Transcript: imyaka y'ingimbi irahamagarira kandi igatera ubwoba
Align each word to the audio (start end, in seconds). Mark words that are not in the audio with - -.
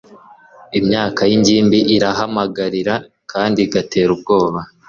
imyaka 0.79 1.21
y'ingimbi 1.29 1.79
irahamagarira 1.95 2.95
kandi 3.31 3.59
igatera 3.67 4.09
ubwoba 4.15 4.59